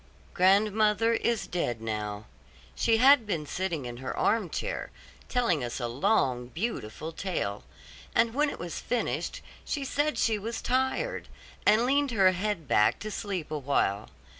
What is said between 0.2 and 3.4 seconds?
Grandmother is dead now. She had